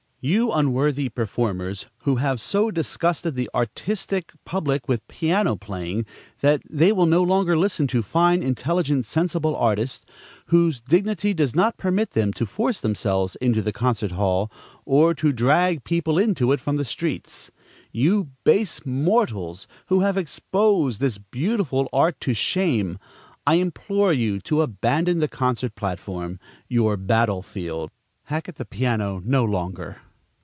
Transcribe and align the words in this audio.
You 0.23 0.51
unworthy 0.51 1.09
performers, 1.09 1.87
who 2.03 2.17
have 2.17 2.39
so 2.39 2.69
disgusted 2.69 3.33
the 3.33 3.49
artistic 3.55 4.31
public 4.45 4.87
with 4.87 5.07
piano 5.07 5.55
playing 5.55 6.05
that 6.41 6.61
they 6.69 6.91
will 6.91 7.07
no 7.07 7.23
longer 7.23 7.57
listen 7.57 7.87
to 7.87 8.03
fine, 8.03 8.43
intelligent, 8.43 9.07
sensible 9.07 9.55
artists, 9.55 10.05
whose 10.45 10.79
dignity 10.79 11.33
does 11.33 11.55
not 11.55 11.75
permit 11.79 12.11
them 12.11 12.33
to 12.33 12.45
force 12.45 12.81
themselves 12.81 13.35
into 13.37 13.63
the 13.63 13.71
concert 13.73 14.11
hall, 14.11 14.51
or 14.85 15.15
to 15.15 15.31
drag 15.33 15.83
people 15.83 16.19
into 16.19 16.51
it 16.51 16.61
from 16.61 16.77
the 16.77 16.85
streets! 16.85 17.49
you 17.91 18.29
base 18.43 18.85
mortals, 18.85 19.67
who 19.87 20.01
have 20.01 20.17
exposed 20.17 21.01
this 21.01 21.17
beautiful 21.17 21.89
art 21.91 22.19
to 22.19 22.35
shame! 22.35 22.99
I 23.47 23.55
implore 23.55 24.13
you 24.13 24.39
to 24.41 24.61
abandon 24.61 25.17
the 25.17 25.27
concert 25.27 25.73
platform, 25.73 26.39
your 26.69 26.95
battle 26.95 27.41
field! 27.41 27.89
Hack 28.25 28.47
at 28.47 28.57
the 28.57 28.65
piano 28.65 29.19
no 29.25 29.43
longer! 29.43 29.97